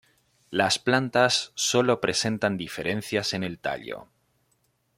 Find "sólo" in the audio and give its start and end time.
1.53-2.01